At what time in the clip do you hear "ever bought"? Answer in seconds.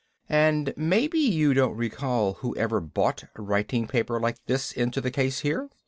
2.55-3.25